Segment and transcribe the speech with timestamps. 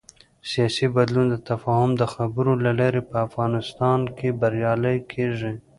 [0.49, 5.53] سیاسي بدلون د تفاهم او خبرو له لارې په افغانستان کې بریالی کېږي